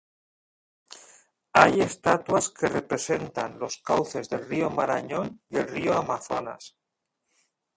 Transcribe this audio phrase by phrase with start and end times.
[1.53, 6.75] Hay estatuas que representan los cauces del Río Marañón y el Río Amazonas.